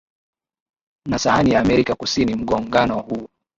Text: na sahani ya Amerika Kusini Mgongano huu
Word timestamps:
na 1.07 1.19
sahani 1.19 1.51
ya 1.51 1.59
Amerika 1.59 1.95
Kusini 1.95 2.35
Mgongano 2.35 2.99
huu 2.99 3.29